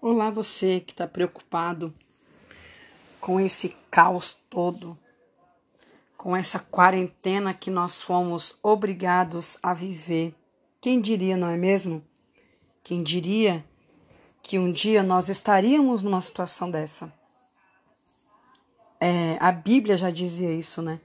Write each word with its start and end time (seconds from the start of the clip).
Olá, 0.00 0.30
você 0.30 0.78
que 0.78 0.92
está 0.92 1.08
preocupado 1.08 1.92
com 3.20 3.40
esse 3.40 3.70
caos 3.90 4.32
todo, 4.48 4.96
com 6.16 6.36
essa 6.36 6.60
quarentena 6.60 7.52
que 7.52 7.68
nós 7.68 8.00
fomos 8.00 8.56
obrigados 8.62 9.58
a 9.60 9.74
viver. 9.74 10.36
Quem 10.80 11.00
diria, 11.00 11.36
não 11.36 11.48
é 11.48 11.56
mesmo? 11.56 12.00
Quem 12.84 13.02
diria 13.02 13.64
que 14.40 14.56
um 14.56 14.70
dia 14.70 15.02
nós 15.02 15.28
estaríamos 15.28 16.04
numa 16.04 16.20
situação 16.20 16.70
dessa? 16.70 17.12
É, 19.00 19.36
a 19.40 19.50
Bíblia 19.50 19.96
já 19.96 20.12
dizia 20.12 20.52
isso, 20.52 20.80
né? 20.80 21.00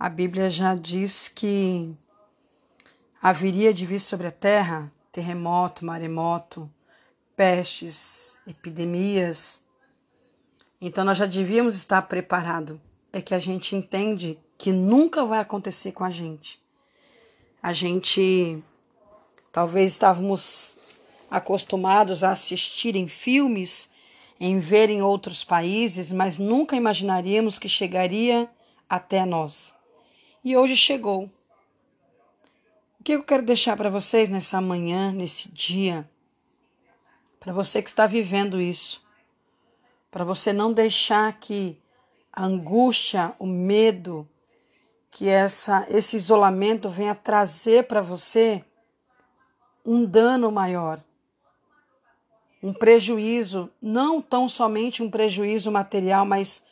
A 0.00 0.08
Bíblia 0.08 0.50
já 0.50 0.74
diz 0.74 1.28
que 1.28 1.96
haveria 3.22 3.72
de 3.72 3.86
vir 3.86 4.00
sobre 4.00 4.26
a 4.26 4.32
terra 4.32 4.92
terremoto, 5.12 5.84
maremoto, 5.84 6.68
pestes, 7.36 8.36
epidemias. 8.46 9.62
Então 10.80 11.04
nós 11.04 11.18
já 11.18 11.26
devíamos 11.26 11.76
estar 11.76 12.02
preparados. 12.02 12.78
É 13.12 13.20
que 13.20 13.34
a 13.34 13.38
gente 13.38 13.76
entende 13.76 14.38
que 14.58 14.72
nunca 14.72 15.24
vai 15.24 15.40
acontecer 15.40 15.92
com 15.92 16.04
a 16.04 16.10
gente. 16.10 16.60
A 17.62 17.72
gente 17.72 18.62
talvez 19.52 19.92
estávamos 19.92 20.76
acostumados 21.30 22.22
a 22.22 22.30
assistir 22.30 22.94
em 22.96 23.08
filmes, 23.08 23.90
em 24.38 24.58
ver 24.58 24.90
em 24.90 25.02
outros 25.02 25.42
países, 25.42 26.12
mas 26.12 26.38
nunca 26.38 26.76
imaginaríamos 26.76 27.58
que 27.58 27.68
chegaria 27.68 28.48
até 28.88 29.24
nós. 29.24 29.74
E 30.44 30.56
hoje 30.56 30.76
chegou 30.76 31.30
que 33.02 33.12
eu 33.12 33.22
quero 33.22 33.44
deixar 33.44 33.76
para 33.76 33.88
vocês 33.88 34.28
nessa 34.28 34.60
manhã, 34.60 35.12
nesse 35.12 35.48
dia, 35.48 36.08
para 37.46 37.52
você 37.52 37.80
que 37.80 37.88
está 37.88 38.08
vivendo 38.08 38.60
isso, 38.60 39.00
para 40.10 40.24
você 40.24 40.52
não 40.52 40.72
deixar 40.72 41.32
que 41.38 41.80
a 42.32 42.44
angústia, 42.44 43.36
o 43.38 43.46
medo, 43.46 44.28
que 45.12 45.28
essa, 45.28 45.86
esse 45.88 46.16
isolamento 46.16 46.88
venha 46.88 47.14
trazer 47.14 47.84
para 47.84 48.00
você 48.00 48.64
um 49.84 50.04
dano 50.04 50.50
maior, 50.50 51.00
um 52.60 52.74
prejuízo, 52.74 53.70
não 53.80 54.20
tão 54.20 54.48
somente 54.48 55.00
um 55.00 55.08
prejuízo 55.08 55.70
material, 55.70 56.26
mas 56.26 56.64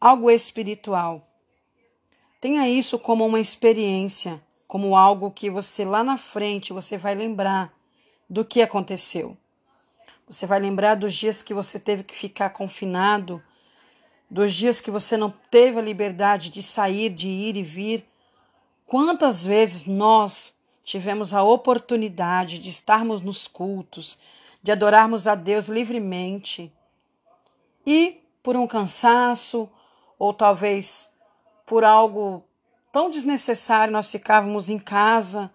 algo 0.00 0.30
espiritual. 0.30 1.26
Tenha 2.40 2.68
isso 2.68 3.00
como 3.00 3.26
uma 3.26 3.40
experiência 3.40 4.40
como 4.68 4.96
algo 4.96 5.32
que 5.32 5.50
você 5.50 5.84
lá 5.84 6.04
na 6.04 6.16
frente 6.16 6.72
você 6.72 6.96
vai 6.96 7.16
lembrar 7.16 7.76
do 8.28 8.44
que 8.44 8.62
aconteceu. 8.62 9.36
Você 10.30 10.46
vai 10.46 10.60
lembrar 10.60 10.94
dos 10.94 11.12
dias 11.12 11.42
que 11.42 11.52
você 11.52 11.76
teve 11.76 12.04
que 12.04 12.14
ficar 12.14 12.50
confinado, 12.50 13.42
dos 14.30 14.54
dias 14.54 14.80
que 14.80 14.88
você 14.88 15.16
não 15.16 15.34
teve 15.50 15.76
a 15.76 15.82
liberdade 15.82 16.50
de 16.50 16.62
sair, 16.62 17.10
de 17.10 17.26
ir 17.26 17.56
e 17.56 17.64
vir. 17.64 18.08
Quantas 18.86 19.44
vezes 19.44 19.86
nós 19.86 20.54
tivemos 20.84 21.34
a 21.34 21.42
oportunidade 21.42 22.60
de 22.60 22.68
estarmos 22.68 23.20
nos 23.20 23.48
cultos, 23.48 24.20
de 24.62 24.70
adorarmos 24.70 25.26
a 25.26 25.34
Deus 25.34 25.66
livremente 25.66 26.72
e 27.84 28.20
por 28.40 28.56
um 28.56 28.68
cansaço 28.68 29.68
ou 30.16 30.32
talvez 30.32 31.08
por 31.66 31.82
algo 31.82 32.44
tão 32.92 33.10
desnecessário 33.10 33.92
nós 33.92 34.08
ficávamos 34.08 34.68
em 34.68 34.78
casa, 34.78 35.50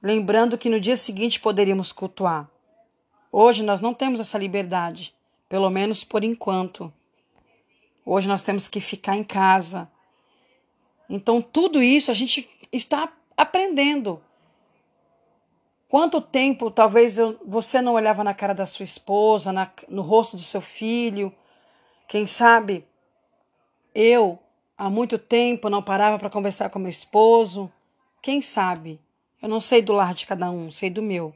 lembrando 0.00 0.56
que 0.56 0.70
no 0.70 0.78
dia 0.78 0.96
seguinte 0.96 1.40
poderíamos 1.40 1.90
cultuar. 1.90 2.48
Hoje 3.32 3.62
nós 3.62 3.80
não 3.80 3.94
temos 3.94 4.18
essa 4.18 4.38
liberdade, 4.38 5.14
pelo 5.48 5.70
menos 5.70 6.02
por 6.02 6.24
enquanto. 6.24 6.92
Hoje 8.04 8.26
nós 8.26 8.42
temos 8.42 8.68
que 8.68 8.80
ficar 8.80 9.16
em 9.16 9.22
casa. 9.22 9.90
Então, 11.08 11.40
tudo 11.40 11.82
isso 11.82 12.10
a 12.10 12.14
gente 12.14 12.48
está 12.72 13.12
aprendendo. 13.36 14.20
Quanto 15.88 16.20
tempo 16.20 16.70
talvez 16.70 17.18
eu, 17.18 17.38
você 17.44 17.80
não 17.80 17.94
olhava 17.94 18.22
na 18.22 18.32
cara 18.32 18.54
da 18.54 18.66
sua 18.66 18.84
esposa, 18.84 19.52
na, 19.52 19.70
no 19.88 20.02
rosto 20.02 20.36
do 20.36 20.42
seu 20.42 20.60
filho? 20.60 21.32
Quem 22.08 22.26
sabe 22.26 22.84
eu 23.94 24.38
há 24.78 24.88
muito 24.88 25.18
tempo 25.18 25.68
não 25.68 25.82
parava 25.82 26.18
para 26.18 26.30
conversar 26.30 26.70
com 26.70 26.78
meu 26.78 26.90
esposo. 26.90 27.70
Quem 28.22 28.40
sabe? 28.40 29.00
Eu 29.42 29.48
não 29.48 29.60
sei 29.60 29.82
do 29.82 29.92
lar 29.92 30.14
de 30.14 30.26
cada 30.26 30.50
um, 30.50 30.70
sei 30.70 30.90
do 30.90 31.02
meu. 31.02 31.34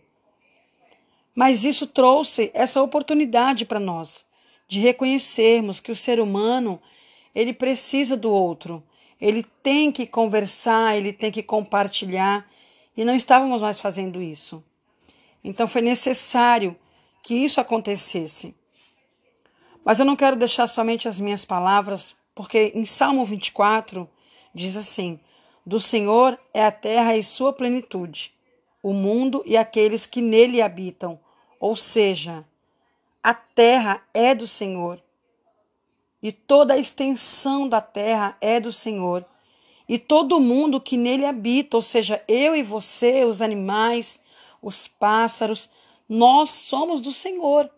Mas 1.34 1.64
isso 1.64 1.86
trouxe 1.86 2.50
essa 2.54 2.82
oportunidade 2.82 3.64
para 3.64 3.80
nós 3.80 4.24
de 4.68 4.80
reconhecermos 4.80 5.80
que 5.80 5.92
o 5.92 5.96
ser 5.96 6.20
humano 6.20 6.80
ele 7.34 7.52
precisa 7.52 8.16
do 8.16 8.30
outro, 8.30 8.82
ele 9.20 9.42
tem 9.62 9.90
que 9.90 10.06
conversar, 10.06 10.96
ele 10.96 11.12
tem 11.12 11.30
que 11.30 11.42
compartilhar 11.42 12.48
e 12.96 13.04
não 13.04 13.14
estávamos 13.14 13.60
mais 13.60 13.80
fazendo 13.80 14.22
isso. 14.22 14.64
Então 15.42 15.66
foi 15.66 15.82
necessário 15.82 16.76
que 17.22 17.34
isso 17.34 17.60
acontecesse. 17.60 18.54
Mas 19.84 19.98
eu 19.98 20.04
não 20.04 20.16
quero 20.16 20.36
deixar 20.36 20.66
somente 20.66 21.08
as 21.08 21.18
minhas 21.20 21.44
palavras 21.44 22.14
porque 22.34 22.72
em 22.74 22.84
Salmo 22.84 23.24
24 23.24 24.08
diz 24.54 24.76
assim: 24.76 25.20
Do 25.64 25.78
Senhor 25.80 26.38
é 26.52 26.64
a 26.64 26.72
terra 26.72 27.16
e 27.16 27.22
sua 27.22 27.52
plenitude, 27.52 28.34
o 28.82 28.92
mundo 28.92 29.42
e 29.46 29.56
aqueles 29.56 30.04
que 30.06 30.20
nele 30.20 30.60
habitam. 30.60 31.20
Ou 31.64 31.76
seja, 31.76 32.44
a 33.22 33.32
terra 33.32 34.06
é 34.12 34.34
do 34.34 34.46
Senhor. 34.46 35.02
E 36.22 36.30
toda 36.30 36.74
a 36.74 36.78
extensão 36.78 37.66
da 37.66 37.80
terra 37.80 38.36
é 38.38 38.60
do 38.60 38.70
Senhor. 38.70 39.24
E 39.88 39.98
todo 39.98 40.38
mundo 40.38 40.78
que 40.78 40.98
nele 40.98 41.24
habita, 41.24 41.78
ou 41.78 41.80
seja, 41.80 42.22
eu 42.28 42.54
e 42.54 42.62
você, 42.62 43.24
os 43.24 43.40
animais, 43.40 44.20
os 44.60 44.86
pássaros, 44.86 45.70
nós 46.06 46.50
somos 46.50 47.00
do 47.00 47.14
Senhor. 47.14 47.70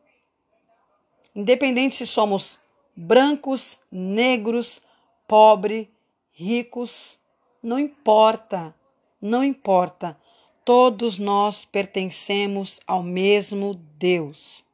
Independente 1.32 1.94
se 1.94 2.08
somos 2.08 2.58
brancos, 2.96 3.78
negros, 3.88 4.82
pobre, 5.28 5.88
ricos, 6.32 7.16
não 7.62 7.78
importa, 7.78 8.74
não 9.22 9.44
importa. 9.44 10.18
Todos 10.66 11.16
nós 11.16 11.64
pertencemos 11.64 12.80
ao 12.88 13.00
mesmo 13.00 13.74
Deus. 13.96 14.64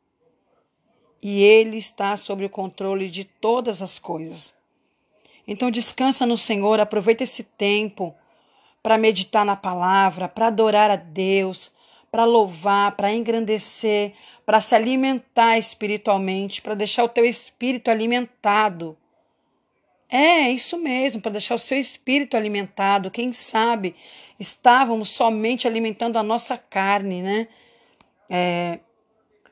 E 1.20 1.42
Ele 1.42 1.76
está 1.76 2.16
sob 2.16 2.46
o 2.46 2.48
controle 2.48 3.10
de 3.10 3.24
todas 3.24 3.82
as 3.82 3.98
coisas. 3.98 4.54
Então 5.46 5.70
descansa 5.70 6.24
no 6.24 6.38
Senhor, 6.38 6.80
aproveita 6.80 7.24
esse 7.24 7.44
tempo 7.44 8.14
para 8.82 8.96
meditar 8.96 9.44
na 9.44 9.54
palavra, 9.54 10.30
para 10.30 10.46
adorar 10.46 10.90
a 10.90 10.96
Deus, 10.96 11.70
para 12.10 12.24
louvar, 12.24 12.96
para 12.96 13.12
engrandecer, 13.12 14.14
para 14.46 14.62
se 14.62 14.74
alimentar 14.74 15.58
espiritualmente, 15.58 16.62
para 16.62 16.74
deixar 16.74 17.04
o 17.04 17.08
teu 17.10 17.26
espírito 17.26 17.90
alimentado. 17.90 18.96
É, 20.14 20.50
isso 20.50 20.76
mesmo, 20.76 21.22
para 21.22 21.32
deixar 21.32 21.54
o 21.54 21.58
seu 21.58 21.78
espírito 21.78 22.36
alimentado. 22.36 23.10
Quem 23.10 23.32
sabe 23.32 23.96
estávamos 24.38 25.08
somente 25.08 25.66
alimentando 25.66 26.18
a 26.18 26.22
nossa 26.22 26.58
carne, 26.58 27.22
né? 27.22 27.48
É, 28.28 28.80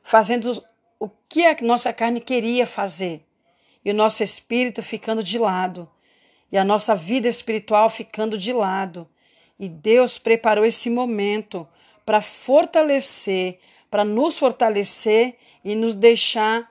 fazendo 0.03 0.63
o 0.99 1.09
que 1.31 1.47
a 1.47 1.57
nossa 1.63 1.95
carne 1.95 2.21
queria 2.21 2.67
fazer. 2.67 3.25
E 3.83 3.91
o 3.91 3.95
nosso 3.95 4.23
espírito 4.23 4.83
ficando 4.83 5.23
de 5.23 5.39
lado. 5.39 5.91
E 6.53 6.59
a 6.59 6.65
nossa 6.65 6.95
vida 6.95 7.27
espiritual 7.27 7.89
ficando 7.89 8.37
de 8.37 8.53
lado. 8.53 9.09
E 9.59 9.67
Deus 9.67 10.19
preparou 10.19 10.67
esse 10.67 10.91
momento 10.91 11.67
para 12.05 12.21
fortalecer, 12.21 13.61
para 13.91 14.05
nos 14.05 14.37
fortalecer 14.39 15.39
e 15.65 15.75
nos 15.75 15.95
deixar 15.95 16.71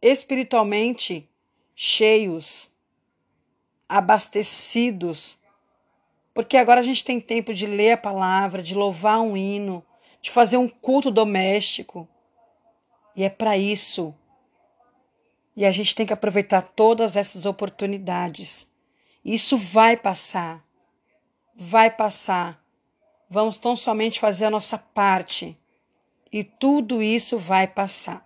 espiritualmente 0.00 1.28
cheios, 1.76 2.72
abastecidos. 3.88 5.38
Porque 6.32 6.56
agora 6.56 6.80
a 6.80 6.82
gente 6.82 7.04
tem 7.04 7.20
tempo 7.20 7.54
de 7.54 7.66
ler 7.66 7.92
a 7.92 7.96
palavra, 7.96 8.62
de 8.62 8.74
louvar 8.74 9.20
um 9.20 9.36
hino, 9.36 9.84
de 10.20 10.30
fazer 10.30 10.56
um 10.56 10.68
culto 10.68 11.10
doméstico. 11.10 12.08
E 13.14 13.22
é 13.22 13.28
para 13.28 13.56
isso. 13.56 14.14
E 15.56 15.64
a 15.64 15.70
gente 15.70 15.94
tem 15.94 16.04
que 16.04 16.12
aproveitar 16.12 16.62
todas 16.62 17.16
essas 17.16 17.46
oportunidades. 17.46 18.66
Isso 19.24 19.56
vai 19.56 19.96
passar. 19.96 20.64
Vai 21.54 21.90
passar. 21.90 22.60
Vamos 23.30 23.58
tão 23.58 23.76
somente 23.76 24.18
fazer 24.18 24.46
a 24.46 24.50
nossa 24.50 24.76
parte 24.76 25.56
e 26.34 26.42
tudo 26.42 27.00
isso 27.00 27.38
vai 27.38 27.64
passar. 27.64 28.23